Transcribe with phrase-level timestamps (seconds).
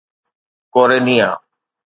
[0.73, 1.29] ڪوريٽيا